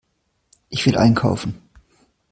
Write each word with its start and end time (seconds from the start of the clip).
Ich 0.69 0.87
will 0.87 0.97
einkaufen. 0.97 1.61